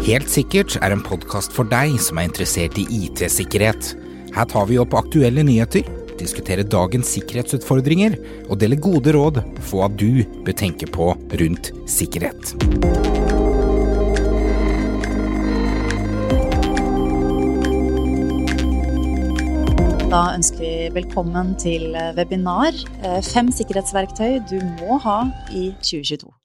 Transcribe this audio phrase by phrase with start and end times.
[0.00, 3.90] Helt sikkert er en podkast for deg som er interessert i IT-sikkerhet.
[4.32, 5.84] Her tar vi opp aktuelle nyheter,
[6.16, 8.16] diskuterer dagens sikkerhetsutfordringer
[8.46, 11.10] og deler gode råd for hva du bør tenke på
[11.42, 12.54] rundt sikkerhet.
[20.08, 22.72] Da ønsker vi velkommen til webinar
[23.04, 25.22] eh, Fem sikkerhetsverktøy du må ha
[25.52, 26.39] i 2022.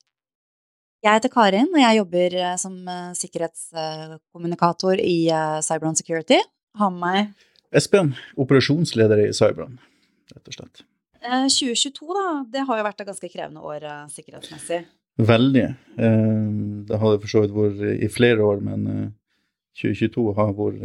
[1.06, 5.28] Jeg heter Karin, og jeg jobber eh, som eh, sikkerhetskommunikator i
[5.62, 6.40] Cybron Security.
[6.80, 9.76] Har med meg Espen, operasjonsleder i Cybron,
[10.34, 10.82] rett og slett.
[11.26, 12.24] 2022, da,
[12.56, 14.80] det har jo vært et ganske krevende år sikkerhetsmessig.
[15.18, 15.66] Veldig.
[15.98, 18.86] Det har det for så vidt vært i flere år, men
[19.82, 20.82] 2022 har vært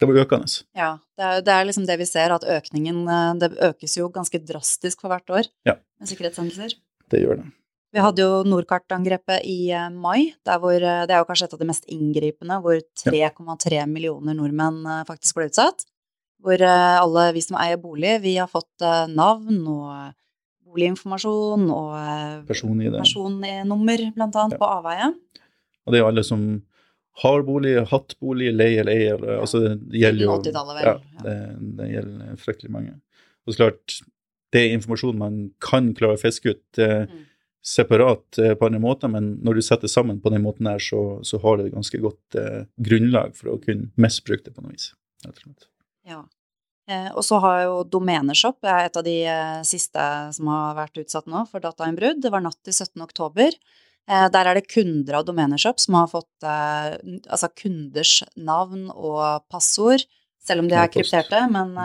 [0.00, 0.50] det var økende.
[0.74, 3.04] Ja, det er, det er, liksom det vi ser, at økningen
[3.38, 5.76] det økes jo ganske drastisk for hvert år ja.
[6.00, 6.80] med sikkerhetshendelser.
[7.12, 7.50] Det gjør det.
[7.92, 10.32] Vi hadde jo Nordkart-angrepet i mai.
[10.46, 15.36] Hvor, det er jo kanskje et av de mest inngripende, hvor 3,3 millioner nordmenn faktisk
[15.36, 15.84] ble utsatt.
[16.42, 19.92] Hvor alle vi som eier bolig, vi har fått navn og
[20.72, 21.92] boliginformasjon og
[22.48, 24.60] personnummer, blant annet, ja.
[24.60, 25.10] på avveie.
[25.84, 26.46] Og det er jo alle som
[27.22, 29.18] har bolig, hatt bolig, leie eller eie.
[29.36, 30.38] Altså, det gjelder jo
[30.80, 30.94] ja,
[31.26, 31.36] det,
[31.76, 32.94] det, gjelder fryktelig mange.
[33.44, 33.98] Og så klart,
[34.52, 37.20] det er informasjon man kan klare å fiske ut mm.
[37.62, 41.20] Separat eh, på andre måter, men når du setter sammen på den måten her, så,
[41.26, 44.74] så har det et ganske godt eh, grunnlag for å kunne misbruke det på noe
[44.74, 44.90] vis.
[46.08, 46.24] Ja.
[46.90, 51.30] Eh, og så har jo Domeneshop et av de eh, siste som har vært utsatt
[51.30, 52.22] nå for datainnbrudd.
[52.24, 52.98] Det var natt til 17.
[53.04, 53.54] oktober.
[54.10, 56.98] Eh, der er det kunder av Domeneshop som har fått eh,
[57.30, 60.02] altså kunders navn og passord,
[60.42, 61.76] selv om de er krypterte, men,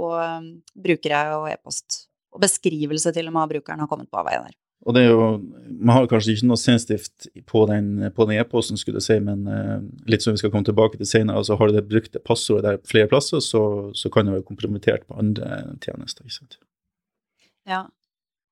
[0.00, 2.06] og brukere og e-post.
[2.32, 4.56] Og beskrivelse til og med av brukeren har kommet på avveie der.
[4.86, 5.30] Og det er jo,
[5.66, 8.04] Man har kanskje ikke noe sensitivt på den
[8.38, 11.58] e-posten, skulle jeg si, men eh, litt som vi skal komme tilbake til senere, altså
[11.58, 15.18] har du det brukte passordet der flere plasser, så, så kan det være kompromittert på
[15.18, 16.22] andre tjenester.
[16.24, 16.58] ikke sant?
[17.66, 17.82] Ja,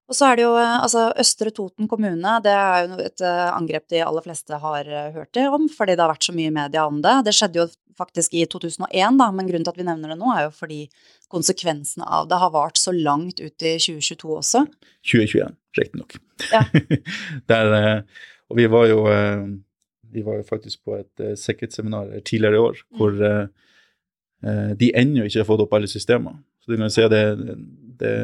[0.04, 3.46] og så er det jo eh, altså Østre Toten kommune, det er jo et eh,
[3.54, 6.84] angrep de aller fleste har eh, hørt om, fordi det har vært så mye media
[6.90, 7.14] om det.
[7.24, 7.66] Det skjedde jo
[7.96, 10.80] faktisk i 2001, da, men grunnen til at vi nevner det nå, er jo fordi
[11.32, 14.64] konsekvensene av det har vart så langt ut i 2022 også.
[15.08, 16.16] 2021, riktignok.
[16.52, 16.64] Ja.
[18.48, 19.04] og vi var jo
[20.14, 24.76] vi var jo faktisk på et sikkerhetsseminar tidligere i år hvor mm.
[24.78, 26.36] de ennå ikke har fått opp alle systemer.
[26.64, 27.56] Så du kan si at det,
[28.00, 28.14] det,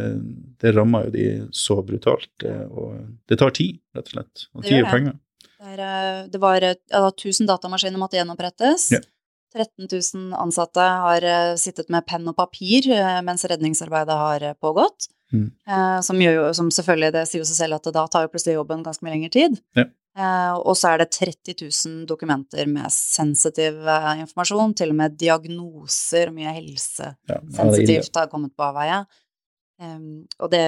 [0.62, 2.32] det rammer jo de så brutalt.
[2.44, 2.96] Eh, og
[3.28, 4.46] det tar tid, rett og slett.
[4.56, 5.18] Og tid er penger.
[5.44, 6.74] Det, er, eh, det var ja,
[7.10, 8.90] 1000 datamaskiner måtte gjenopprettes.
[8.96, 9.02] Ja.
[9.50, 12.86] 13 000 ansatte har eh, sittet med penn og papir
[13.26, 15.10] mens redningsarbeidet har pågått.
[15.32, 15.48] Mm.
[16.02, 18.84] Som, jo, som, selvfølgelig, det sier jo seg selv at da tar jo plutselig jobben
[18.86, 19.58] ganske mye lengre tid.
[19.78, 19.86] Ja.
[20.58, 26.36] og så er det 30 000 dokumenter med sensitiv informasjon, til og med diagnoser og
[26.40, 29.04] mye helsesensitivt ja, har kommet på avveie.
[30.40, 30.64] Og det,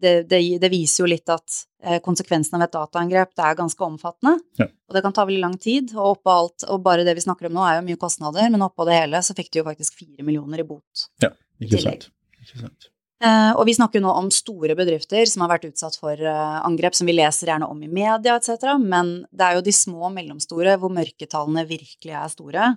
[0.00, 3.86] det, det, det, viser jo litt at konsekvensene konsekvensen av et dataangrep det er ganske
[3.86, 4.36] omfattende.
[4.60, 4.66] Ja.
[4.88, 5.94] Og det kan ta veldig lang tid.
[5.96, 8.64] Og oppå alt, og bare det vi snakker om nå, er jo mye kostnader, men
[8.66, 11.08] oppå det hele så fikk de jo faktisk fire millioner i bot.
[11.22, 11.32] Ja,
[11.62, 12.10] ikke sant.
[12.42, 12.90] Ikke sant.
[13.24, 16.58] Uh, og vi snakker jo nå om store bedrifter som har vært utsatt for uh,
[16.66, 20.10] angrep som vi leser gjerne om i media etc., men det er jo de små
[20.10, 22.72] og mellomstore hvor mørketallene virkelig er store.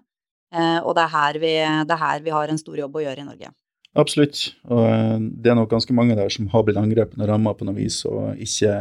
[0.55, 3.25] Uh, og det er, vi, det er her vi har en stor jobb å gjøre
[3.25, 3.51] i Norge.
[3.97, 4.41] Absolutt.
[4.69, 7.65] Og eh, det er nok ganske mange der som har blitt angrepet og rammet på
[7.65, 8.73] noe vis, og ikke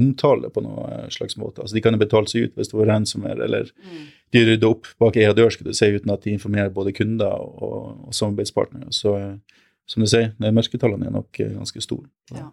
[0.00, 1.64] omtaler på noe eh, slags måte.
[1.64, 4.04] Altså, de kan jo betale seg ut hvis det var ransomware, eller mm.
[4.36, 7.42] de rydder opp bak ei dør, skulle du si, uten at de informerer både kunder
[7.42, 8.94] og, og samarbeidspartnere.
[8.94, 9.34] Så eh,
[9.90, 12.06] som du sier, mørketallene er nok ganske store.
[12.30, 12.48] Ja.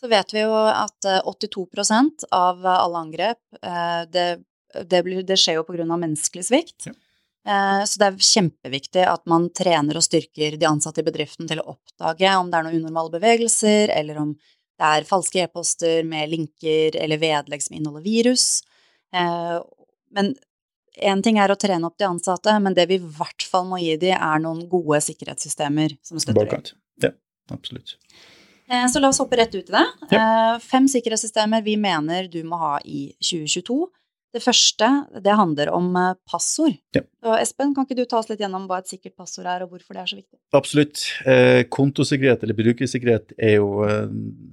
[0.00, 3.40] Så vet vi jo at 82% av alle angrep,
[4.12, 4.24] det,
[4.88, 5.84] det, blir, det skjer jo pga.
[5.88, 6.88] menneskelig svikt.
[6.88, 6.96] Ja.
[7.46, 11.60] Eh, så det er kjempeviktig at man trener og styrker de ansatte i bedriften til
[11.62, 14.32] å oppdage om det er noen unormale bevegelser, eller om
[14.76, 18.48] det er falske e-poster med linker eller vedlegg som inneholder virus.
[19.14, 19.60] Eh,
[20.16, 20.34] men
[20.96, 23.80] én ting er å trene opp de ansatte, men det vi i hvert fall må
[23.82, 26.72] gi dem, er noen gode sikkerhetssystemer som støtter dem.
[27.04, 27.12] Ja,
[27.52, 27.96] absolutt.
[28.66, 29.84] Eh, så la oss hoppe rett ut i det.
[30.10, 30.58] Ja.
[30.62, 33.86] Fem sikkerhetssystemer vi mener du må ha i 2022
[34.36, 34.88] det første,
[35.24, 36.76] det handler om eh, passord.
[36.96, 37.02] Ja.
[37.40, 39.96] Espen, kan ikke du ta oss litt gjennom hva et sikkert passord er, og hvorfor
[39.96, 40.38] det er så viktig?
[40.56, 41.02] Absolutt.
[41.26, 44.04] Eh, kontosikkerhet eller brukersikkerhet er jo eh,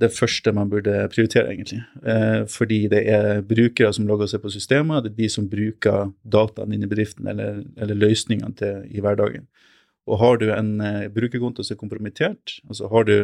[0.02, 1.84] det første man burde prioritere, egentlig.
[2.02, 6.14] Eh, fordi det er brukere som logger seg på systemet, det er de som bruker
[6.24, 9.50] dataene inn i bedriften eller, eller løsningene til, i hverdagen.
[10.10, 13.18] Og har du en eh, brukerkonto som er kompromittert, altså har du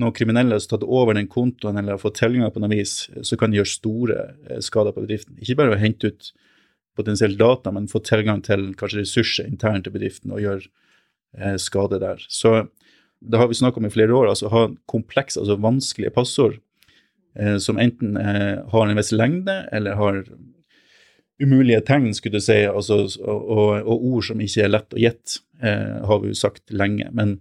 [0.00, 3.38] noen kriminelle har tatt over den kontoen eller har fått tilgang på noe vis, så
[3.38, 5.38] kan de gjøre store eh, skader på bedriften.
[5.40, 6.32] Ikke bare å hente ut
[6.98, 10.66] potensielt data, men få tilgang til kanskje ressurser internt i bedriften og gjøre
[11.38, 12.24] eh, skade der.
[12.28, 12.64] Så
[13.20, 14.32] det har vi snakka om i flere år.
[14.32, 16.58] altså Ha komplekse, altså vanskelige passord
[17.38, 20.24] eh, som enten eh, har en viss lengde eller har
[21.40, 25.00] umulige tegn, skulle du si, altså, og, og, og, ord som ikke er lett å
[25.00, 27.08] gjette, eh, har vi jo sagt lenge.
[27.16, 27.38] Men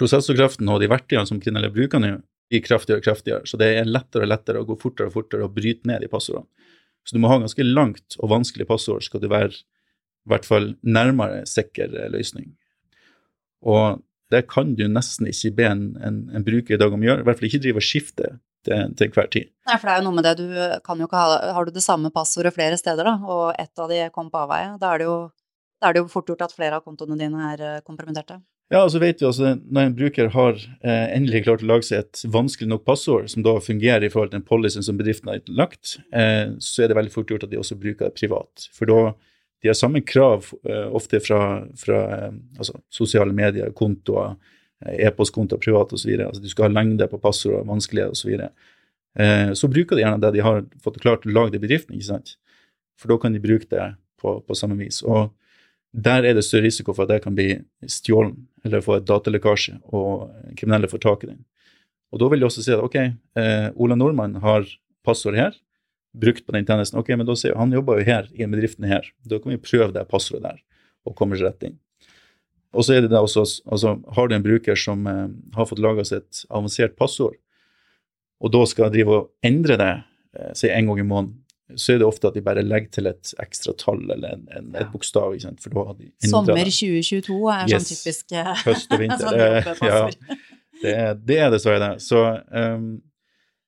[0.00, 2.16] prosessorkraften og de verktøyene som kriminelle bruker nå,
[2.50, 3.46] blir kraftigere og kraftigere.
[3.46, 6.10] Så det er lettere og lettere å gå fortere og fortere og bryte ned de
[6.10, 6.48] passordene.
[7.06, 10.74] Så du må ha ganske langt og vanskelig passord skal du være i hvert fall
[10.84, 12.52] nærmere sikker løsning.
[13.64, 17.08] Og det kan du nesten ikke be en, en, en bruker i dag om å
[17.08, 17.24] gjøre.
[17.24, 18.28] I hvert fall ikke drive og skifte
[18.66, 19.50] til, til hver tid.
[19.66, 21.72] Nei, for det er jo noe med det, du kan jo ikke ha Har du
[21.74, 25.02] det samme passordet flere steder, da, og ett av de kom på avveie, da er
[25.02, 25.18] det jo
[25.80, 28.36] er det jo fort gjort at flere av kontoene dine er eh, kompromitterte.
[28.70, 31.88] Ja, og så vet vi altså når en bruker har eh, endelig klart å lage
[31.88, 35.32] seg et vanskelig nok passord, som da fungerer i forhold til den policyen som bedriften
[35.32, 38.68] har lagt, eh, så er det veldig fort gjort at de også bruker det privat.
[38.76, 39.00] For da
[39.60, 41.40] de har samme krav eh, ofte fra,
[41.76, 41.98] fra
[42.30, 44.38] uh, altså, sosiale medier, kontoer,
[44.86, 46.14] uh, e-postkontoer, privat osv.
[46.14, 48.46] Altså, du skal ha lengde på passord, vanskelighet osv.
[49.18, 52.12] Eh, så bruker de gjerne det de har fått klart å lage i bedriften, ikke
[52.12, 52.36] sant?
[53.00, 55.02] For da kan de bruke det på, på, samme vis.
[55.02, 55.32] Og
[55.92, 57.54] der er det større risiko for at det kan bli
[57.88, 60.28] stjålet, eller få et datalekkasje, og
[60.58, 61.40] kriminelle får tak i den.
[62.10, 62.96] Og da vil de også si at ok,
[63.80, 64.66] Ola Nordmann har
[65.06, 65.54] passord her,
[66.12, 66.98] brukt på den tjenesten.
[66.98, 69.06] Ok, men da sier Han jobber jo her, i bedriften her.
[69.22, 70.58] Da kan vi prøve det passordet der,
[71.06, 71.78] og komme rett inn.
[72.70, 75.82] Og så er det det også, altså Har du en bruker som eh, har fått
[75.82, 77.34] laga seg et avansert passord,
[78.40, 79.92] og da skal drive og endre det
[80.38, 81.40] eh, si en gang i måneden,
[81.76, 84.70] så er det ofte at de bare legger til et ekstra tall eller en, en,
[84.78, 85.34] et bokstav.
[85.34, 85.62] Ikke sant?
[85.62, 87.74] For da har de Sommer 2022 er sånn yes.
[87.74, 89.24] sånn typisk eh, Høst og vinter.
[89.26, 90.00] sånn det, ja,
[90.82, 91.92] det, er, det er dessverre det.
[92.04, 92.88] Så um,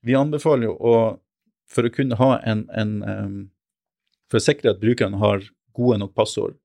[0.03, 0.97] vi anbefaler jo å
[1.73, 3.37] for å kunne ha en, en um,
[4.29, 5.45] For å sikre at brukeren har
[5.77, 6.59] gode nok passord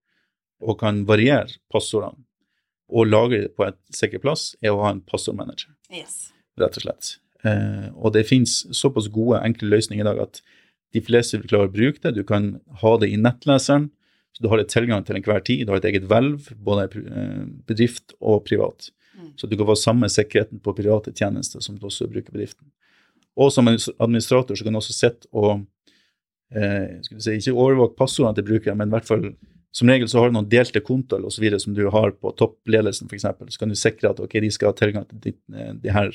[0.58, 2.26] og kan variere passordene
[2.88, 5.74] og lagre det på et sikker plass, er å ha en passordmanager.
[5.92, 6.30] Yes.
[6.60, 7.10] Rett og slett.
[7.44, 10.40] Uh, og det finnes såpass gode, enkle løsninger i dag at
[10.96, 12.16] de fleste vil klare å bruke det.
[12.16, 13.90] Du kan ha det i nettleseren,
[14.36, 15.66] så du har det tilgang til enhver tid.
[15.66, 18.92] Du har et eget hvelv, både uh, bedrift og privat.
[19.18, 19.32] Mm.
[19.40, 22.70] Så du kan få samme sikkerheten på private tjenester som du også bruker bedriften.
[23.38, 25.66] Og som administrator så kan du også sitte og
[26.54, 29.28] eh, si, ikke overvåke passordene til brukeren, men i hvert fall
[29.78, 31.46] som regel så har du noen delte kontoer osv.
[31.62, 33.28] som du har på toppledelsen f.eks.
[33.54, 36.14] Så kan du sikre at okay, de skal ha tilgang til de, eh, de, her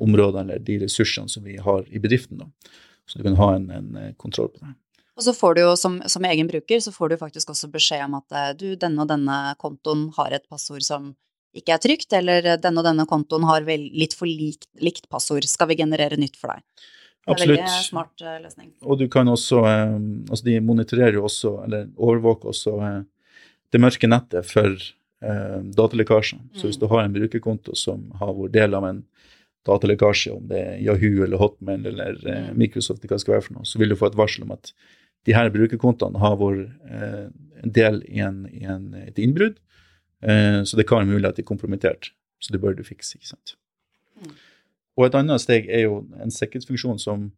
[0.00, 2.40] områdene eller de ressursene som vi har i bedriften.
[2.40, 2.48] Da.
[3.12, 4.72] Så du kan ha en, en eh, kontroll på det.
[5.20, 8.06] Og så får du jo som, som, egen bruker så får du faktisk også beskjed
[8.06, 11.12] om at eh, du, denne og denne kontoen har et passord som
[11.52, 15.44] ikke er trygt, eller denne og denne kontoen har vel litt for likt, likt passord,
[15.44, 16.64] skal vi generere nytt for deg?
[17.22, 17.60] Det er Absolutt.
[17.60, 18.70] veldig smart løsning.
[18.82, 19.98] Og du kan også eh,
[20.30, 22.98] Altså, de monitorerer jo også, eller overvåker også eh,
[23.72, 26.40] det mørke nettet for eh, datalekkasjer.
[26.56, 26.82] Så hvis mm.
[26.82, 29.04] du har en brukerkonto som har vært del av en
[29.68, 32.58] datalekkasje, om det er Yahoo eller Hotmail eller eh, mm.
[32.58, 34.72] Microsoft, hva det skal være for noe, så vil du få et varsel om at
[35.28, 37.26] de her brukerkontoene har vært eh,
[37.62, 39.60] del i, en, i en, et innbrudd,
[40.22, 42.12] Eh, så det kan være mulig at de er kompromittert.
[42.42, 43.18] Så det bør du fikse.
[43.18, 43.54] ikke sant?
[44.22, 44.34] Mm.
[44.96, 47.30] Og et annet steg er jo en sikkerhetsfunksjon som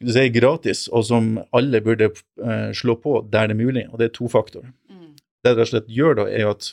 [0.00, 2.08] du si, gratis, og som alle burde
[2.40, 4.64] uh, slå på der det er mulig, og det er tofaktor.
[4.88, 5.10] Mm.
[5.44, 6.70] Det det rett og slett gjør da, er jo at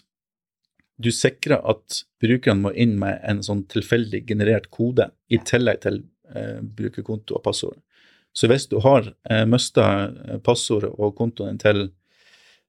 [0.97, 6.01] du sikrer at brukerne må inn med en sånn tilfeldig generert kode i tillegg til
[6.33, 7.77] eh, brukerkonto og passord.
[8.33, 10.09] Så hvis du har eh, mista
[10.45, 11.87] passordet og kontoen til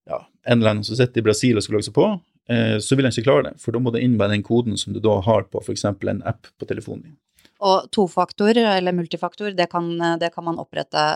[0.08, 2.11] ja, en eller annen som sitter i Brasil og skal logge seg på,
[2.52, 3.56] eh, så vil han ikke klare det.
[3.64, 5.88] For da må du inn med den koden som du da har på f.eks.
[5.88, 7.18] en app på telefonen din.
[7.64, 11.08] Og tofaktor eller multifaktor, det kan, det kan man opprette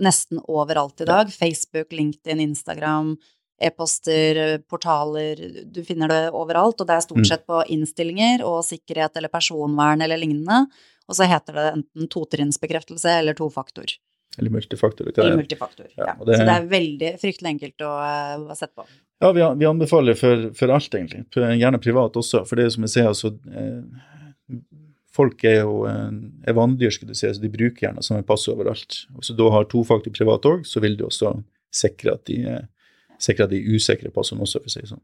[0.00, 1.32] nesten overalt i dag.
[1.32, 3.16] Facebook, LinkedIn, Instagram,
[3.66, 5.40] e-poster, portaler.
[5.64, 6.80] Du finner det overalt.
[6.80, 7.28] Og det er stort mm.
[7.30, 10.64] sett på innstillinger og sikkerhet eller personvern eller lignende.
[11.10, 13.96] Og så heter det enten totrinnsbekreftelse eller tofaktor.
[14.38, 15.12] Eller multifaktor.
[15.16, 16.06] Eller multifaktor, ja.
[16.06, 16.24] ja.
[16.24, 18.86] Det, så det er veldig fryktelig enkelt å, uh, sette på.
[19.22, 21.26] Ja, vi, vi anbefaler for, for, alt, egentlig.
[21.36, 22.42] Gjerne privat også.
[22.48, 24.08] For det som jeg ser, altså eh,
[25.12, 26.08] Folk er jo eh,
[26.48, 29.02] er vanndyr, skulle du si, så de bruker gjerne sånne pass overalt.
[29.18, 31.34] Hvis du da har tofaktor privat òg, så vil du også
[31.72, 32.40] sikre at de,
[33.22, 35.02] sikre de usikre passordene også, for å si sånn.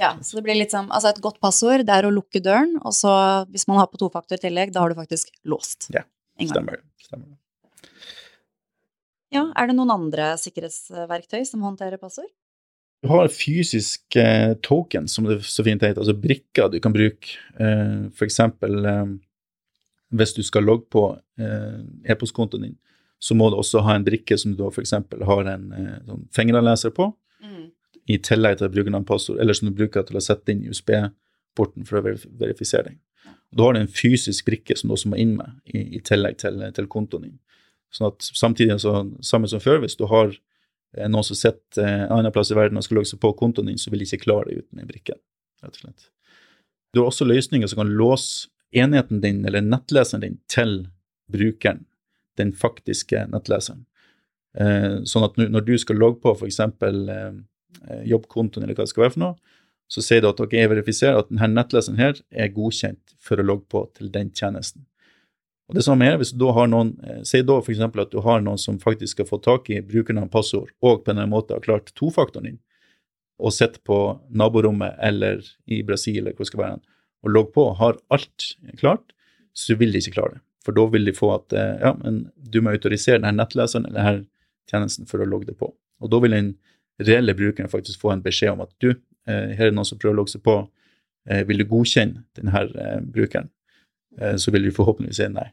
[0.00, 2.74] Ja, så det blir litt sånn, altså Et godt passord det er å lukke døren,
[2.82, 3.10] og så
[3.52, 5.88] hvis man har på tofaktor i tillegg, da har du faktisk låst.
[5.94, 6.04] Ja,
[6.42, 6.82] stemmer.
[7.00, 7.36] stemmer.
[9.34, 12.28] Ja, er det noen andre sikkerhetsverktøy som håndterer passord?
[13.04, 17.36] Du har fysisk eh, token, som det så fint heter, altså brikker du kan bruke.
[17.60, 19.14] Eh, for eksempel eh,
[20.16, 21.04] hvis du skal logge på
[21.40, 22.76] eh, e-postkontoen din,
[23.18, 24.94] så må du også ha en brikke som du da f.eks.
[25.30, 27.10] har en eh, sånn fingeravleser på,
[27.42, 27.64] mm.
[28.12, 32.00] i tillegg til brukernavn passord, eller som du bruker til å sette inn USB-porten for
[32.00, 33.00] å verifisere deg.
[33.56, 36.40] Da har du en fysisk brikke som du også må inn med, i, i tillegg
[36.42, 37.38] til, til, kontoen din.
[37.94, 42.02] Sånn at samtidig, så, samme som før, hvis du har eh, noen som sitter eh,
[42.08, 44.08] en annen plass i verden og skal logge seg på kontoen din, så vil de
[44.10, 45.16] ikke klare det uten den brikke.
[45.64, 46.10] rett og slett.
[46.92, 50.88] Du har også løsninger som kan låse enheten din, eller nettleseren din, til
[51.32, 51.84] brukeren,
[52.36, 53.86] den faktiske nettleseren.
[54.56, 56.60] Eh, sånn at når du skal logge på f.eks.
[56.60, 59.56] Eh, jobbkontoen, eller hva det skal være for noe,
[59.92, 63.46] så sier du at ok, jeg verifiserer at denne nettleseren her er godkjent for å
[63.46, 64.86] logge på til den tjenesten.
[65.66, 67.82] Og det samme er hvis du da har noen, eh, Si da f.eks.
[67.82, 71.12] at du har noen som faktisk har fått tak i brukernavn og passord, og på
[71.12, 72.60] denne måten har klart tofaktoren din,
[73.36, 73.98] og sitter på
[74.32, 76.80] naborommet eller i Brasil eller hvor det skal være,
[77.26, 79.12] og logger på, har alt klart,
[79.52, 80.42] så vil de ikke klare det.
[80.64, 84.00] For da vil de få at eh, ja, men du må autorisere denne nettleseren eller
[84.00, 84.24] denne
[84.70, 85.70] tjenesten for å logge det på.
[86.02, 86.54] Og da vil den
[87.02, 88.90] reelle brukeren faktisk få en beskjed om at du,
[89.28, 90.62] eh, her er det noen som prøver å logge seg på,
[91.26, 92.60] vil du godkjenne denne
[93.02, 93.48] brukeren?
[94.38, 95.48] Så vil du forhåpentligvis si nei.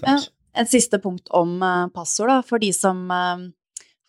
[0.00, 0.14] Ja,
[0.56, 1.58] et siste punkt om
[1.92, 3.02] passord, da, for de som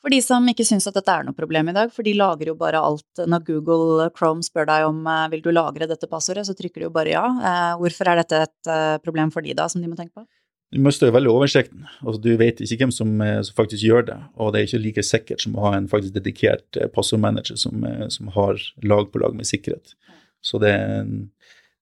[0.01, 2.49] for de som ikke syns at dette er noe problem i dag, for de lagrer
[2.49, 6.47] jo bare alt Når Google Chrome spør deg om eh, vil du lagre dette passordet,
[6.47, 7.25] så trykker de jo bare ja.
[7.29, 10.25] Eh, hvorfor er dette et eh, problem for de da, som de må tenke på?
[10.71, 11.83] Du mister jo veldig oversikten.
[11.99, 14.17] Altså, du vet ikke hvem som, som, faktisk gjør det.
[14.39, 18.31] Og det er ikke like sikkert som å ha en faktisk dedikert passordmanager som, som
[18.37, 19.95] har lag på lag med sikkerhet.
[20.41, 20.73] Så det,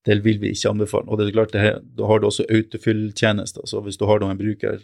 [0.09, 1.05] det vil vi ikke anbefale.
[1.05, 3.67] Og det er klart, det, da har du også autofylltjenester.
[3.69, 4.81] Så hvis du har en bruker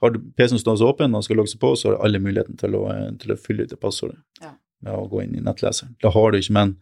[0.00, 2.58] har du PC-en stående åpen og skal logge seg på, så har du alle muligheten
[2.60, 2.84] til å,
[3.20, 4.52] til å fylle ut det passordet ja.
[4.84, 5.94] med å gå inn i nettleseren.
[6.04, 6.74] Da har du ikke, men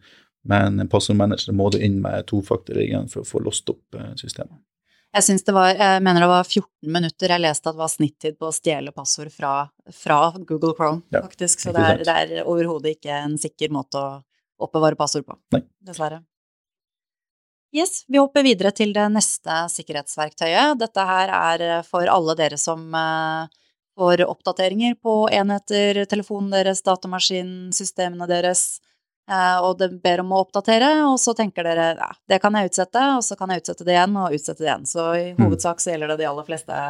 [0.45, 4.11] med en passordmanager må du inn med tofaktor igjen for å få låst opp eh,
[4.19, 4.57] systemet.
[5.15, 8.37] Jeg, det var, jeg mener det var 14 minutter jeg leste at det var snittid
[8.39, 9.53] på å stjele passord fra,
[9.95, 11.63] fra Google Chrome, ja, faktisk.
[11.63, 14.09] Så det er, det er overhodet ikke en sikker måte å
[14.65, 15.37] oppbevare passord på.
[15.55, 15.63] Nei.
[15.87, 16.19] Dessverre.
[17.75, 20.77] Yes, vi hopper videre til det neste sikkerhetsverktøyet.
[20.79, 23.63] Dette her er eh, for alle dere som eh,
[23.99, 28.79] får oppdateringer på enheter, telefonen deres, datamaskinen, systemene deres,
[29.25, 33.05] og det ber om å oppdatere, og så tenker dere ja, det kan jeg utsette,
[33.17, 34.85] og så kan jeg utsette det igjen og utsette det igjen.
[34.89, 35.39] Så i mm.
[35.41, 36.81] hovedsak så gjelder det de aller fleste,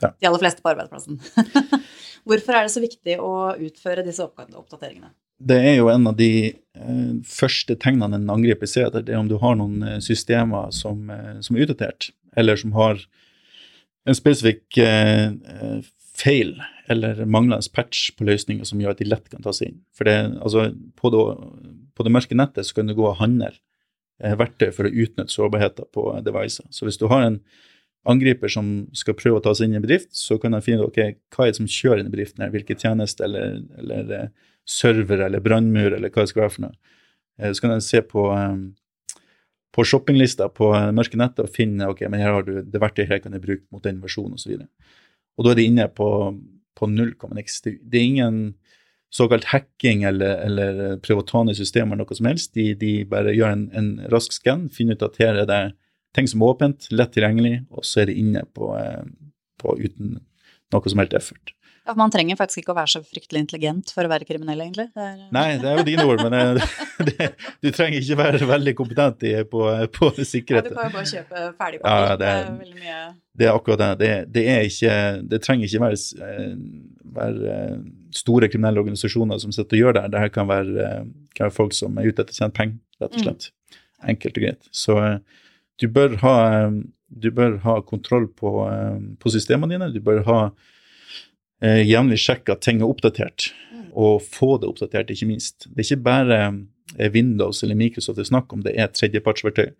[0.00, 0.12] ja.
[0.12, 1.20] de aller fleste på arbeidsplassen.
[2.28, 3.34] Hvorfor er det så viktig å
[3.68, 5.12] utføre disse oppdateringene?
[5.42, 9.04] det er jo en av de eh, første tegnene en angriper ser etter.
[9.06, 12.74] Det er om du har noen eh, systemer som, eh, som, er utdatert, eller som
[12.76, 13.02] har
[14.08, 16.56] en spesifikk eh, eh, feil
[16.92, 19.80] eller manglende patch på løsninger som gjør at de lett kan tas inn.
[19.96, 20.68] For det, altså,
[20.98, 21.22] på, det,
[22.02, 23.52] på det mørke nettet så kan du gå og handle
[24.22, 26.66] eh, verktøy for å utnytte sårbarheter på devicer.
[26.74, 27.38] Så hvis du har en
[28.08, 30.82] angriper som skal prøve å ta seg inn i en bedrift, så kan han finne
[30.82, 34.32] ut okay, hva er det som kjører denne bedriften, her, hvilke tjenester eller, eller
[34.68, 36.96] server eller brannmur eller hva det skal være for noe.
[37.38, 39.20] Eh, så kan han se på, eh,
[39.72, 43.22] på shoppinglista på mørke nettet og finne ok, men her har du det verktøyet her
[43.22, 44.58] kan jeg bruke mot den versjonen osv.
[44.58, 45.02] Og, så
[45.38, 46.08] og da er de inne på,
[46.76, 47.14] på null.
[47.16, 48.42] Det er ingen
[49.12, 52.54] såkalt hacking eller, eller prøve systemet eller noe som helst.
[52.54, 55.62] De, de bare gjør en, en rask skann, finner ut at her er det
[56.16, 59.04] ting som er åpent, lett tilgjengelig, og så er det inne på, eh,
[59.60, 60.18] på uten
[60.72, 61.52] noe som helst effort.
[61.86, 64.86] Ja, Man trenger faktisk ikke å være så fryktelig intelligent for å være kriminell, egentlig.
[64.94, 65.16] Det er...
[65.34, 66.68] Nei, det er jo dine ord, men det,
[67.08, 67.28] det,
[67.64, 69.64] du trenger ikke være veldig kompetent i, på,
[69.96, 70.68] på, sikkerhet.
[70.68, 71.82] Ja, du kan jo bare kjøpe ferdig.
[71.82, 73.00] Ja, det, er, det, veldig mye
[73.40, 74.12] Det er akkurat det.
[74.30, 74.96] Det, ikke,
[75.34, 76.56] det trenger ikke være, eh,
[77.18, 77.76] være, eh,
[78.22, 80.08] store kriminelle organisasjoner som sitter og gjør det.
[80.14, 83.10] Dette kan være, eh, kan være folk som er ute etter å tjene penger, rett
[83.10, 83.26] og mm.
[83.26, 83.50] slett.
[83.50, 83.80] Mm.
[84.14, 84.74] Enkelt og greit.
[84.84, 85.00] Så
[85.82, 86.36] du bør ha,
[87.10, 88.60] du bør ha kontroll på,
[89.18, 89.90] på systemene dine.
[89.90, 90.42] Du bør ha
[91.64, 93.50] eh, jevnlig sjekke at ting er oppdatert,
[93.92, 95.66] og få det oppdatert, ikke minst.
[95.68, 96.38] Det er ikke bare
[96.98, 99.72] eh, Windows eller Microsoft det er snakk om, det er tredjepartsverktøy.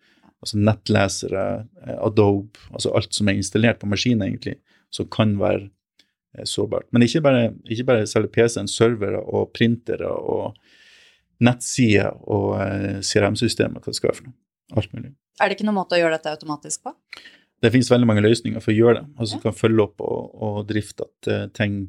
[0.43, 1.47] Altså nettlesere,
[1.85, 4.59] eh, Adobe, altså alt som er installert på maskinen, egentlig,
[4.93, 5.67] som kan være
[6.39, 6.89] eh, sårbart.
[6.93, 10.53] Men ikke bare, ikke bare selge PC-en, servere og printere og
[11.43, 12.53] nettsider og
[13.03, 14.39] CRM-systemer, hva det skal være for noe.
[14.79, 15.11] Alt mulig.
[15.41, 16.93] Er det ikke noen måte å gjøre dette automatisk på?
[17.63, 19.05] Det finnes veldig mange løsninger for å gjøre det.
[19.19, 21.85] Altså Du kan følge opp og, og drifte at uh, ting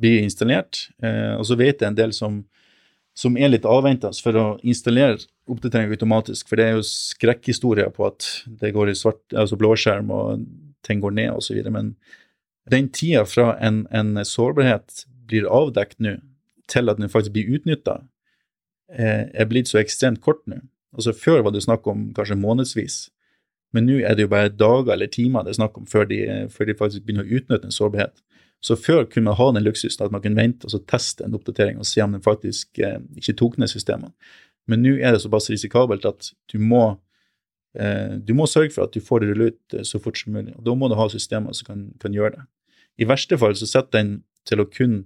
[0.00, 0.88] blir installert.
[1.02, 2.40] Uh, og så vet jeg en del som,
[3.14, 8.08] som er litt avventende for å installere oppdatering automatisk, for det er jo skrekkhistorier på
[8.08, 8.26] at
[8.62, 10.46] det går i svart, altså blåskjerm og
[10.86, 11.60] ting går ned osv.
[11.70, 11.94] Men
[12.72, 16.18] den tida fra en, en, sårbarhet blir avdekt nå,
[16.70, 18.00] til at den faktisk blir utnytta,
[18.98, 20.64] uh, er blitt så ekstremt kort nå.
[20.94, 22.96] Altså Før var det snakk om kanskje månedsvis.
[23.74, 26.20] Men nå er det jo bare dager eller timer det er snakk om før de,
[26.54, 28.22] før de faktisk begynner å utnytte en sårbarhet.
[28.64, 31.34] Så før kunne man ha den luksusen at man kunne vente og så teste en
[31.36, 34.14] oppdatering og se om den faktisk eh, ikke tok ned systemene.
[34.70, 36.84] Men nå er det såpass risikabelt at du må,
[37.76, 40.32] eh, du må sørge for at du får det rullet ut eh, så fort som
[40.32, 40.54] mulig.
[40.56, 42.46] og Da må du ha systemer som kan, kan gjøre det.
[43.02, 44.14] I verste fall så setter den
[44.48, 45.02] til å kun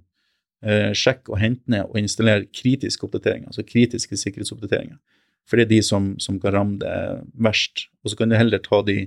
[0.63, 4.99] eh, sjekke og hente ned og installere kritiske oppdateringer, altså kritiske sikkerhetsoppdateringer.
[5.49, 6.93] For det er de som, som kan ramme det
[7.41, 7.87] verst.
[8.03, 9.01] Og så kan du heller ta de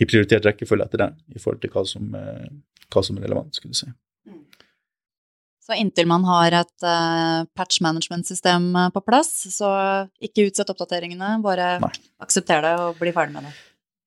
[0.00, 2.46] i prioritert rekkefølge etter det, i forhold til hva som, eh,
[2.92, 3.90] hva som er relevant, skulle du si.
[5.62, 9.68] Så inntil man har et uh, patch management-system eh, på plass, så
[10.18, 11.92] ikke utsett oppdateringene, bare Nei.
[12.24, 13.52] aksepter det og bli ferdig med det.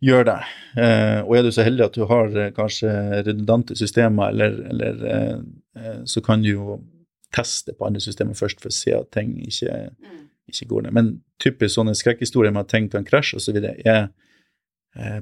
[0.04, 0.40] Gjør det.
[0.76, 2.92] Uh, og er du så heldig at du har uh, kanskje
[3.22, 6.76] redundante systemer, eller, eller så kan du jo
[7.36, 10.22] teste på andre systemer først for å se at ting ikke, mm.
[10.52, 10.96] Ikke går ned.
[10.98, 11.10] Men
[11.42, 13.58] typisk sånne skrekkhistorier med at ting kan krasje osv.
[13.64, 14.08] er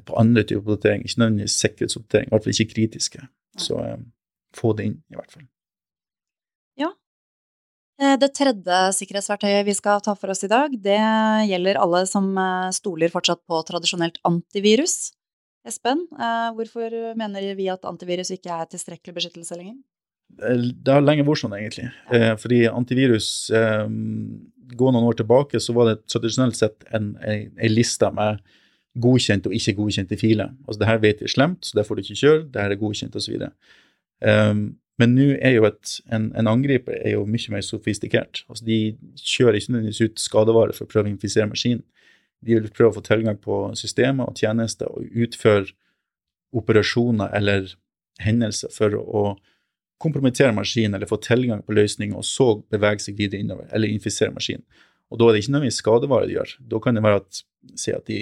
[0.05, 3.23] på andre typer oppdatering, ikke nødvendigvis sikkerhetsoppdatering, i hvert fall ikke kritiske.
[3.57, 3.79] Så
[4.53, 5.47] få det inn, i hvert fall.
[6.79, 6.91] Ja.
[8.21, 10.99] det tredje sikkerhetsverktøyet vi skal ta for oss i dag, det
[11.49, 15.13] gjelder alle som eh, stoler fortsatt på tradisjonelt antivirus.
[15.65, 19.77] Espen, eh, hvorfor mener vi at antivirus ikke er tilstrekkelig beskyttelse lenger?
[20.33, 21.91] Det har lenge vært sånn, egentlig.
[22.41, 23.27] Fordi antivirus
[24.73, 28.39] Gå noen år tilbake, så var det tradisjonelt sett en, en, en liste med
[29.03, 30.53] godkjente og ikke godkjente filer.
[30.67, 32.39] Altså det her vet vi er slemt, så det får du ikke kjøre.
[32.53, 33.47] Det her er godkjent, osv.
[34.23, 34.63] Um,
[35.01, 38.43] men nå er jo et, en, en, angriper er jo mye mer sofistikert.
[38.49, 38.79] Altså de
[39.17, 41.81] kjører ikke nødvendigvis ut skadevare for å prøve å infisere maskinen.
[42.43, 45.71] De vil prøve å få tilgang på systemer og tjenester og utføre
[46.53, 47.73] operasjoner eller
[48.21, 49.23] hendelser for å
[50.03, 54.33] kompromittere maskinen eller få tilgang på løsninger, og så bevege seg videre innover, eller infisere
[54.35, 54.65] maskinen.
[55.13, 56.55] Og da er det ikke nødvendigvis skadevare de gjør.
[56.71, 57.43] Da kan det være at,
[57.79, 58.19] si at de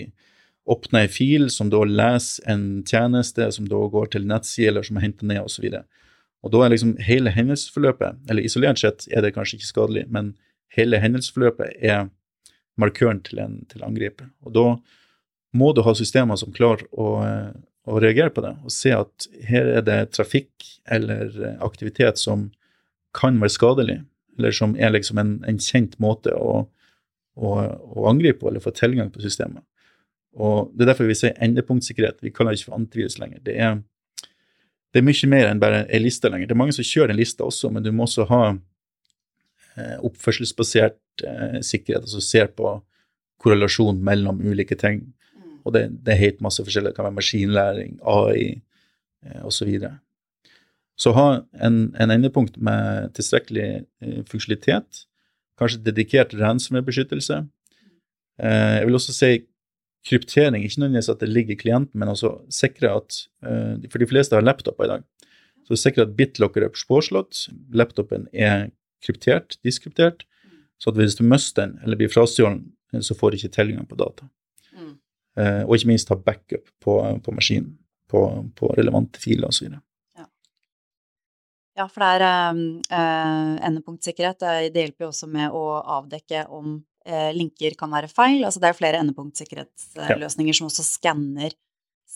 [0.72, 5.00] åpner en fil som da leser en tjeneste, som da går til nettside, eller som
[5.00, 5.68] er hentet ned, osv.
[6.42, 10.34] Og, da er liksom hele hendelsesforløpet, eller isolert sett er det kanskje ikke skadelig, men
[10.76, 12.10] hele hendelsesforløpet er
[12.82, 14.30] markøren til en til angriper.
[14.46, 14.66] Og da
[15.58, 17.08] må du ha systemer som klarer å,
[17.88, 22.50] å, reagere på det, og se at her er det trafikk eller aktivitet som
[23.18, 24.00] kan være skadelig,
[24.38, 26.66] eller som er liksom en, en kjent måte å,
[27.36, 29.64] å, å, angripe eller få tilgang på systemet.
[30.40, 32.22] Og Det er derfor vi sier endepunktsikkerhet.
[32.24, 33.42] Vi kaller det ikke for antivirus lenger.
[33.44, 33.82] Det er
[34.92, 36.50] det er mye mer enn bare ei liste lenger.
[36.50, 41.24] Det er mange som kjører en liste også, men du må også ha eh, oppførselsbasert
[41.28, 42.74] eh, sikkerhet, altså ser på
[43.42, 45.06] korrelasjon mellom ulike ting.
[45.66, 46.92] Og det, det er helt masse forskjellig.
[46.92, 48.48] Det kan være maskinlæring, AI
[49.26, 49.58] eh, osv.
[49.58, 49.94] Så, videre.
[50.98, 51.28] så ha
[51.62, 53.70] en, en, endepunkt med tilstrekkelig
[54.02, 55.06] eh, funksjonalitet,
[55.60, 57.44] kanskje dedikert ransomware-beskyttelse.
[58.42, 59.32] Eh, jeg vil også si
[60.08, 64.10] kryptering, ikke nødvendigvis at det ligger i klienten, men også sikre at eh, For de
[64.10, 65.08] fleste har laptoper i dag.
[65.68, 68.72] Så sikre at bitlocker er påslått, laptopen er
[69.06, 70.26] kryptert, diskryptert,
[70.82, 72.66] så at hvis du mister den eller blir frastjålet,
[73.00, 74.26] så får du ikke tilgang på data.
[75.40, 77.78] Uh, og ikke minst ha backup på, på maskinen,
[78.12, 78.26] på,
[78.58, 79.70] på relevante filer osv.
[80.18, 80.26] Ja.
[81.80, 82.62] ja, for det er
[83.00, 84.44] eh, endepunktsikkerhet.
[84.74, 85.64] Det hjelper jo også med å
[86.00, 88.44] avdekke om eh, linker kan være feil.
[88.46, 90.58] Altså det er flere endepunktsikkerhetsløsninger ja.
[90.60, 91.56] som også skanner,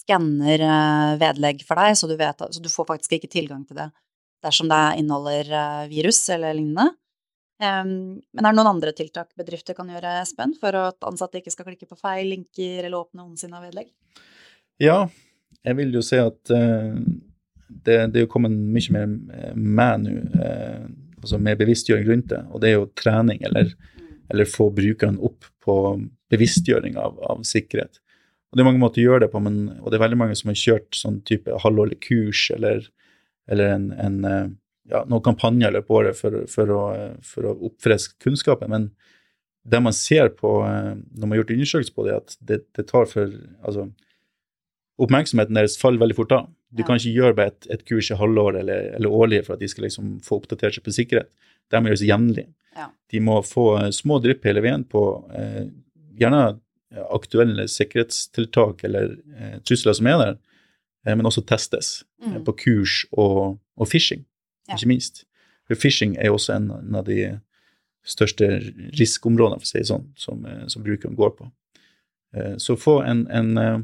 [0.03, 3.79] skanner eh, vedlegg for deg, så du, vet, så du, får faktisk ikke tilgang til
[3.79, 3.89] det
[4.45, 6.91] dersom det inneholder eh, virus eller lignende.
[7.55, 11.53] Um, men er det noen andre tiltak bedrifter kan gjøre, Espen, for at ansatte ikke
[11.53, 13.93] skal klikke på feil linker eller åpne ondsinna vedlegg?
[14.83, 15.05] Ja,
[15.63, 16.97] jeg vil jo si at uh,
[17.69, 20.87] det, det, er jo kommet mye mer med nå, uh,
[21.23, 22.41] altså med bevisstgjøring rundt det.
[22.51, 23.71] Og det er jo trening eller
[24.29, 25.75] eller få brukeren opp på
[26.29, 28.01] bevisstgjøring av, av, sikkerhet.
[28.51, 30.37] Og Det er mange måter å gjøre det på, men, og det er veldig mange
[30.37, 32.87] som har kjørt sånn type halvårlig kurs eller,
[33.51, 34.45] eller en, en, eh,
[34.91, 36.81] ja, noen kampanjer i løpet av året for, for, å,
[37.25, 38.71] for å oppfriske kunnskapen.
[38.71, 38.89] Men
[39.65, 42.87] det man ser på eh, når man har gjort undersøkelser på det, at det, det,
[42.91, 43.31] tar for
[43.65, 43.89] altså,
[45.01, 46.51] Oppmerksomheten deres faller veldig fort av.
[46.71, 46.87] Du ja.
[46.87, 49.67] kan ikke gjøre bare et, et kurs i halvår eller, eller årlig for at de
[49.67, 51.33] skal liksom få oppdatert seg på sikkerhet.
[51.67, 52.45] Det må gjøres jevnlig.
[52.77, 52.85] Ja.
[53.11, 55.03] De må få eh, små drypp hele veien på
[55.35, 55.65] eh,
[56.15, 56.45] gjerne
[57.11, 60.37] aktuelle sikkerhetstiltak eller eh, trusler som er der,
[61.05, 62.43] eh, men også testes eh, mm.
[62.47, 64.25] på kurs og, og phishing,
[64.67, 64.77] ja.
[64.77, 65.23] ikke minst.
[65.65, 67.19] For phishing er jo også en, en, av de
[68.05, 68.49] største
[68.99, 71.51] riskområdene, for å si sånn, som, eh, som brukeren går på.
[72.59, 73.83] så få en, en, en,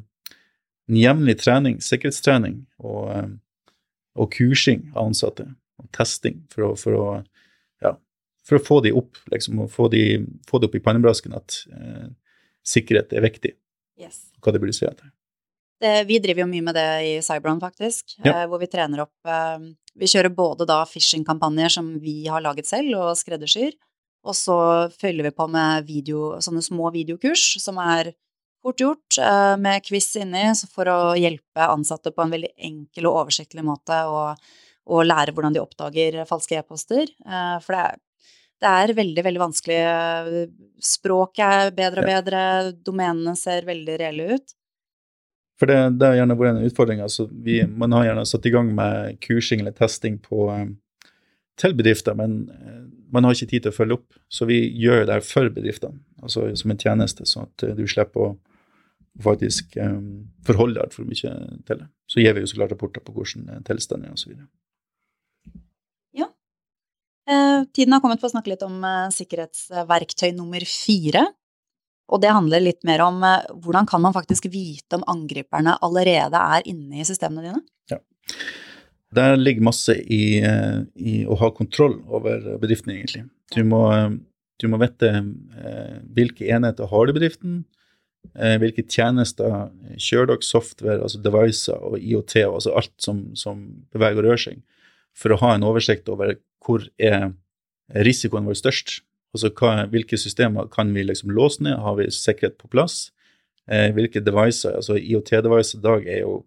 [0.91, 3.37] jevnlig trening, sikkerhetstrening og,
[4.19, 5.45] og kursing av ansatte,
[5.79, 7.05] og testing for å, for å
[8.47, 10.03] for å få de opp, liksom, og få, de,
[10.49, 12.07] få det opp i pannebrasken at eh,
[12.67, 13.53] sikkerhet er viktig.
[14.01, 14.23] Yes.
[14.41, 15.11] Hva det burde si etter.
[15.81, 18.43] Det, vi driver jo mye med det i Cybron, faktisk, ja.
[18.43, 22.69] eh, hvor vi trener opp eh, Vi kjører både da phishing-kampanjer som vi har laget
[22.69, 23.73] selv og skreddersyr,
[24.21, 24.57] og så
[25.01, 28.11] følger vi på med video, sånne små videokurs som er
[28.61, 33.23] fort gjort, eh, med quiz inni, for å hjelpe ansatte på en veldig enkel og
[33.23, 34.27] oversiktlig måte å,
[34.91, 37.09] lære hvordan de oppdager falske e-poster.
[37.63, 37.99] For det er,
[38.61, 39.77] det er veldig, veldig vanskelig.
[40.83, 42.41] Språket er bedre og bedre,
[42.89, 44.55] domenene ser veldig reelle ut.
[45.61, 47.01] For det, det har gjerne vært en utfordring.
[47.05, 50.71] Altså vi, man har gjerne satt i gang med kursing eller testing på, um,
[51.61, 52.79] til bedrifter, men uh,
[53.13, 54.07] man har ikke tid til å følge opp.
[54.25, 58.25] Så vi gjør det for bedriftene, altså som en tjeneste, sånn at uh, du slipper
[58.25, 58.31] å
[59.21, 61.35] faktisk um, forholde deg altfor mye
[61.67, 61.87] til det.
[62.09, 64.33] Så gir vi jo så klart rapporter på hvordan tilstanden er osv.
[66.17, 66.31] Ja.
[67.29, 71.27] Eh, tiden har kommet for å snakke litt om eh, sikkerhetsverktøy nummer fire.
[72.11, 76.39] Og det handler litt mer om eh, hvordan kan man faktisk vite om angriperne allerede
[76.57, 77.61] er inne i systemene dine?
[77.91, 77.99] Ja.
[79.15, 83.25] Der ligger masse i, eh, i å ha kontroll over bedriften, egentlig.
[83.55, 83.83] Du må,
[84.59, 87.61] du må vite eh, hvilke enheter har du i bedriften,
[88.61, 94.27] hvilke tjenester kjører dere, software, altså devices og IOT, altså alt som, som beveger og
[94.27, 94.59] rører seg,
[95.17, 97.31] for å ha en oversikt over hvor er
[98.05, 98.99] risikoen vår størst
[99.31, 103.11] Altså hva, hvilke systemer kan vi liksom låse ned, har vi sikkerhet på plass?
[103.71, 106.41] Eh, hvilke devices, altså IOT-devices i dag er jo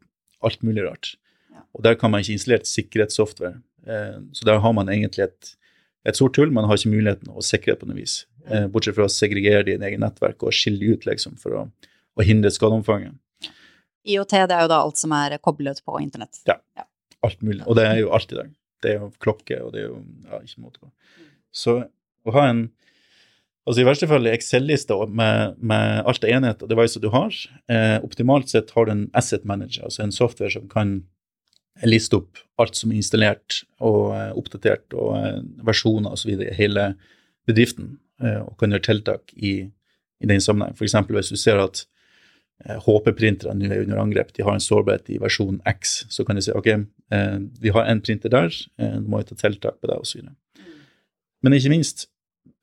[0.44, 1.14] alt mulig rart.
[1.75, 3.57] Og der kan man ikke installere sikkerhetssoftware.
[3.88, 5.55] Eh, så der har man egentlig et,
[6.07, 6.53] et sort hull.
[6.53, 8.25] Man har ikke muligheten å sikre på noe vis.
[8.47, 11.57] Eh, bortsett fra å segregere det i en egen nettverk og skille ut liksom, for
[11.57, 11.64] å,
[12.14, 13.16] å hindre skadeomfanget.
[14.05, 16.42] IOT det er jo da alt som er koblet på internett.
[16.49, 16.59] Ja.
[16.77, 16.85] ja.
[17.25, 17.62] Alt mulig.
[17.64, 18.53] Og det er jo alt i dag.
[18.85, 20.90] Det er jo klokke, og det er jo ja, ikke måte på.
[21.55, 21.79] Så
[22.25, 22.67] å ha en
[23.65, 27.33] altså I verste fall Excel-liste med, med, alt av enheter og devices du har.
[27.73, 30.99] Eh, optimalt sett har du en asset manager, altså en software som kan
[31.83, 36.37] liste opp alt som er installert og eh, oppdatert, og eh, versjoner osv.
[36.37, 36.93] i hele
[37.49, 39.57] bedriften, eh, og kan gjøre tiltak i,
[40.23, 40.77] i den sammenheng.
[40.79, 40.97] F.eks.
[41.11, 41.87] hvis du ser at
[42.65, 46.45] HP-printerne nå er under angrep, de har en sårbarhet i versjon X, så kan de
[46.47, 46.69] si ok,
[47.61, 50.23] vi har en printer der, nå må vi ta tiltak på det, osv.
[51.43, 52.07] Men ikke minst,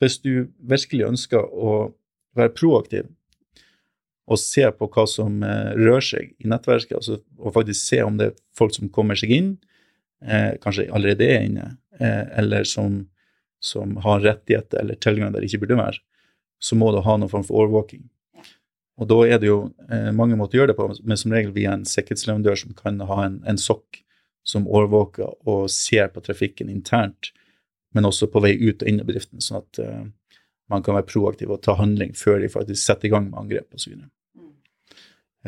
[0.01, 1.91] hvis du virkelig ønsker å
[2.37, 3.09] være proaktiv
[4.31, 8.19] og se på hva som eh, rører seg i nettverket, altså, og faktisk se om
[8.19, 9.49] det er folk som kommer seg inn,
[10.23, 11.65] eh, kanskje allerede er inne,
[11.99, 13.01] eh, eller som,
[13.59, 15.99] som, har rettigheter eller tilgang der det ikke burde være,
[16.61, 18.05] så må du ha noen form for overvåking.
[19.01, 21.51] Og da er det jo eh, mange måter å gjøre det på, men som regel
[21.55, 24.03] via en sikkerhetsleverandør som kan ha en, en sokk
[24.47, 27.33] som overvåker og ser på trafikken internt
[27.95, 30.01] men også på vei ut og inn i bedriften, sånn at uh,
[30.71, 33.75] man kan være proaktiv og ta handling før de faktisk setter i gang med angrep
[33.75, 33.97] osv.
[33.97, 34.51] Mm.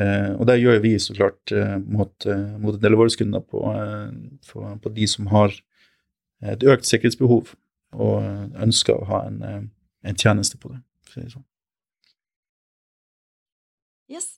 [0.00, 3.16] Uh, og det gjør vi så klart uh, mot, uh, mot, en del av våre
[3.18, 3.62] kunder på,
[4.50, 5.54] på, på, de som har
[6.44, 7.54] et økt sikkerhetsbehov
[7.94, 9.68] og ønsker å ha en,
[10.04, 10.80] en tjeneste på det.
[11.30, 11.44] Sånn.
[14.10, 14.34] Yes.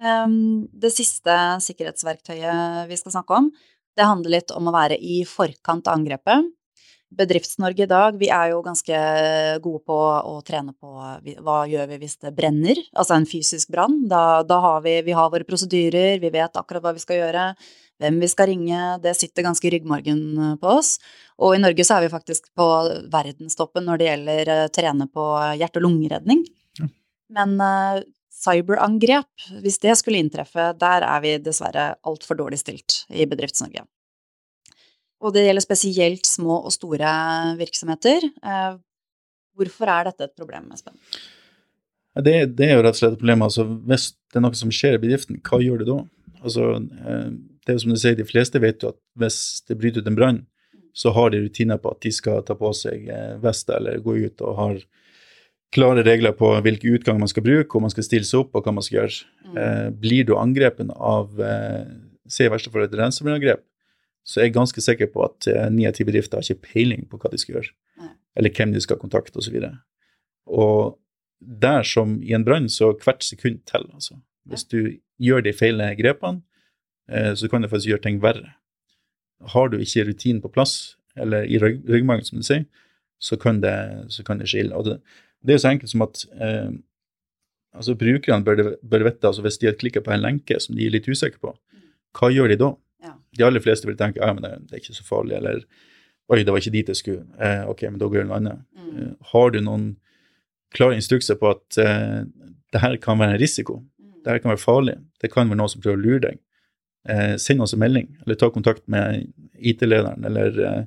[0.00, 1.34] Um, det siste
[1.66, 3.50] sikkerhetsverktøyet vi skal snakke om,
[3.98, 6.46] det handler litt om å være i forkant av angrepet.
[7.10, 8.98] Bedrifts-Norge i dag, vi er jo ganske
[9.64, 10.90] gode på å trene på
[11.42, 14.04] hva gjør vi hvis det brenner, altså en fysisk brann.
[14.10, 17.48] Da, da, har vi, vi har våre prosedyrer, vi vet akkurat hva vi skal gjøre,
[18.00, 20.94] hvem vi skal ringe, det sitter ganske i ryggmargen eh, på oss.
[21.42, 22.68] Og i Norge så er vi faktisk på
[23.12, 25.26] verdenstoppen når det gjelder uh, trene på
[25.60, 26.42] hjerte- og lungeredning.
[26.80, 26.88] Ja.
[27.36, 28.00] Men uh,
[28.40, 33.84] cyberangrep, hvis det skulle inntreffe, der er vi dessverre altfor dårlig stilt i Bedrifts-Norge.
[35.20, 37.10] Og det gjelder spesielt små og store
[37.60, 38.24] virksomheter.
[38.24, 38.78] Eh,
[39.58, 40.96] hvorfor er dette et problem, Espen?
[42.16, 43.44] Det, det, er jo rett og slett et problem.
[43.46, 45.98] Altså, hvis det er noe som skjer i bedriften, hva gjør du da?
[46.40, 47.26] Altså, eh,
[47.60, 50.08] det er jo som du sier, De fleste vet jo at hvis det bryter ut
[50.08, 50.40] en brann,
[50.96, 53.04] så har de rutiner på at de skal ta på seg
[53.44, 54.80] vest eller gå ut og har
[55.70, 58.66] klare regler på hvilke utganger man skal bruke, hvor man skal stille seg opp og
[58.66, 59.20] hva man skal gjøre.
[59.50, 59.94] Mm.
[60.02, 61.30] blir du angrepen av
[62.30, 63.62] se i verste fall et ransomware-angrep,
[64.26, 67.06] så jeg er ganske sikker på at eh, ni av ti bedrifter har ikke peiling
[67.10, 68.10] på hva de skal gjøre, Nei.
[68.38, 69.56] eller hvem de skal kontakte osv.
[69.56, 69.72] Og, så
[70.50, 70.98] og
[71.40, 74.18] der som i en brann, så hvert sekund teller, altså.
[74.50, 76.42] Hvis du gjør de feile grepene,
[77.10, 78.54] eh, så kan det faktisk gjøre ting verre.
[79.54, 82.66] Har du ikke rutinen på plass, eller i rygg, ryggmargen, som du sier,
[83.20, 83.74] så kan det,
[84.12, 84.76] så kan det skille.
[84.76, 84.98] Og det,
[85.44, 86.70] det er så enkelt som at eh,
[87.76, 90.86] altså brukerne bør, bør vite altså Hvis de har klikka på en lenke som de
[90.86, 91.90] er litt usikre på, mm.
[92.18, 92.70] hva gjør de da?
[93.36, 95.62] De aller fleste vil tenke ja, men det, det, er ikke så farlig, eller
[96.30, 97.24] oi, det var ikke dit jeg skulle.
[97.40, 98.62] Eh, ok, men da går det noe annet.
[98.76, 98.90] Mm.
[98.92, 99.88] Eh, har du noen
[100.74, 102.20] klare instrukser på at eh,
[102.70, 104.20] det her kan være en risiko, mm.
[104.20, 104.96] Dette kan være farlig.
[105.22, 106.40] Det kan være noen som prøver å lure deg.
[107.08, 110.82] Eh, send oss en melding, eller ta kontakt med IT-lederen, eller, eh,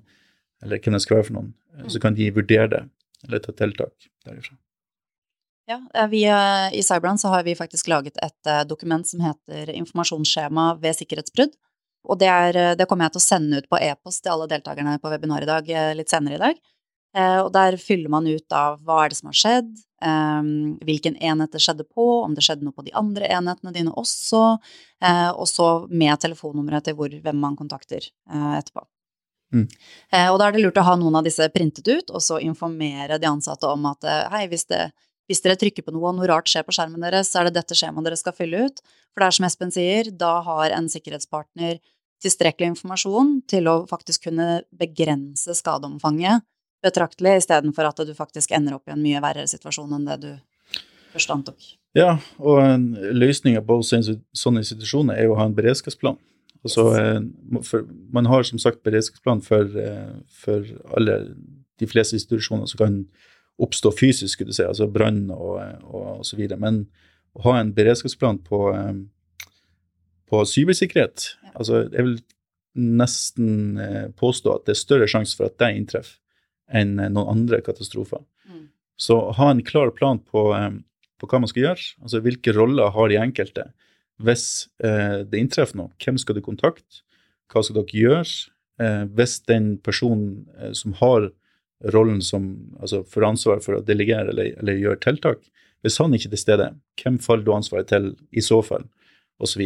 [0.64, 1.54] eller hvem det skal være for noen.
[1.80, 1.88] Mm.
[1.90, 2.84] Så kan de vurdere det,
[3.26, 4.56] eller ta tiltak derifra.
[5.66, 9.74] Ja, eh, vi, eh, I Cyberland så har vi faktisk laget et dokument som heter
[9.74, 11.58] informasjonsskjema ved sikkerhetsbrudd.
[12.04, 14.98] Og det, er, det kommer jeg til å sende ut på e-post til alle deltakerne
[15.00, 16.62] på webinar i dag, litt senere i dag.
[17.14, 19.70] Eh, og der fyller man ut av hva er det som har skjedd,
[20.02, 20.48] eh,
[20.88, 24.58] hvilken enhet det skjedde på, om det skjedde noe på de andre enhetene dine også,
[25.04, 28.88] eh, og så med telefonnummeret til hvor, hvem man kontakter etterpå.
[29.54, 29.68] Mm.
[30.34, 33.20] Og da er det lurt å ha noen av disse printet ut, og så informere
[33.22, 34.88] de ansatte om at hei, hvis, det,
[35.30, 37.58] hvis dere trykker på noe og noe rart skjer på skjermen deres, så er det
[37.58, 38.82] dette skjemaet dere skal fylle ut.
[39.14, 41.80] For det er som Espen sier, da har en sikkerhetspartner
[42.24, 46.44] tilstrekkelig informasjon til å faktisk kunne begrense skadeomfanget
[46.84, 50.32] betraktelig, istedenfor at du faktisk ender opp i en mye verre situasjon enn det du
[51.14, 51.72] først antok.
[51.96, 52.60] Ja, og
[53.14, 56.18] løsninga på sånne situasjoner er jo å ha en beredskapsplan.
[56.64, 56.88] Altså,
[57.68, 57.84] for,
[58.16, 60.64] man har som sagt beredskapsplan for, eh, for,
[60.96, 61.18] alle
[61.82, 62.98] de fleste institusjoner som kan
[63.62, 66.60] oppstå fysisk, skulle du si, altså brann og, og, og, så videre.
[66.62, 66.86] Men
[67.38, 69.50] å ha en beredskapsplan på, eh,
[70.30, 71.52] på cybersikkerhet ja.
[71.54, 72.16] altså Jeg vil
[72.74, 76.20] nesten eh, påstå at det er større sjanse for at det inntreffer
[76.74, 78.24] enn noen andre katastrofer.
[78.50, 78.66] Mm.
[78.98, 80.72] Så ha en klar plan på, eh,
[81.22, 83.68] på, hva man skal gjøre, altså hvilke roller har de enkelte.
[84.24, 87.04] Hvis eh, det inntreffer noe, hvem skal du kontakte,
[87.52, 88.26] hva skal dere gjøre?
[88.82, 91.30] Eh, hvis den personen eh, som har
[91.92, 95.42] rollen som altså får ansvar for å delegere eller, eller gjøre tiltak,
[95.84, 96.70] hvis han ikke er til stede,
[97.02, 98.86] hvem faller du ansvaret til i så fall,
[99.44, 99.66] osv.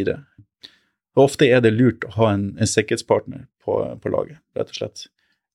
[1.17, 5.06] Ofte er det lurt å ha en, en sikkerhetspartner på, på laget, rett og slett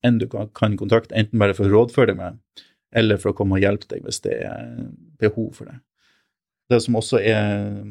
[0.03, 2.39] enn du kan, kan kontakte, enten bare for å rådføre deg med,
[2.93, 4.65] eller for å komme og hjelpe deg hvis det er
[5.21, 5.77] behov for det.
[6.71, 7.85] Det som også er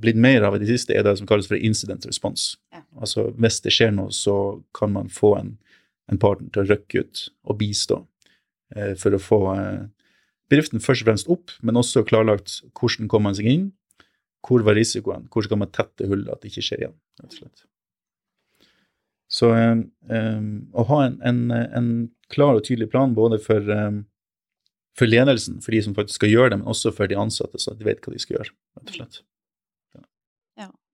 [0.00, 2.58] blitt mer av i det siste, er det som kalles for incident response.
[2.74, 2.84] Ja.
[3.00, 4.36] Altså hvis det skjer noe, så
[4.76, 5.54] kan man få en,
[6.10, 8.00] en partner til å rykke ut og bistå
[8.76, 9.82] eh, for å få eh,
[10.52, 13.66] bedriften først og fremst opp, men også klarlagt hvordan kommer man seg inn,
[14.42, 16.96] hvor var risikoen, hvordan kan man tette hullet, at det ikke skjer igjen.
[17.22, 17.66] rett og slett.
[19.32, 20.40] Så eh,
[20.76, 21.92] å ha en, en, en,
[22.32, 24.02] klar og tydelig plan både for, um,
[24.96, 27.74] for, ledelsen, for de som faktisk skal gjøre det, men også for de ansatte, så
[27.76, 29.18] de vet hva de skal gjøre, rett og slett.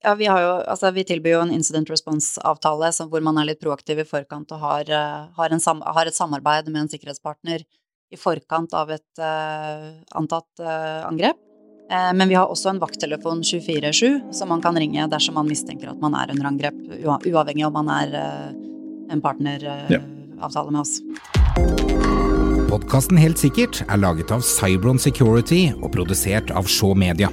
[0.04, 0.14] Ja.
[0.14, 4.06] vi, jo, altså, vi, tilbyr jo en incident response-avtale hvor man er litt proaktiv i
[4.08, 4.94] forkant og har,
[5.34, 7.66] har, sam, har, et samarbeid med en sikkerhetspartner
[8.08, 11.36] i forkant av et uh, antatt uh, angrep.
[11.90, 15.88] Eh, men vi har også en vakttelefon 24-7 som man kan ringe dersom man mistenker
[15.88, 16.76] at man er under angrep,
[17.24, 18.48] uavhengig om man er eh,
[19.12, 20.98] en partneravtale med oss.
[22.68, 27.32] Podkasten Helt sikkert er laget av Cybron Security og produsert av Shaw Media.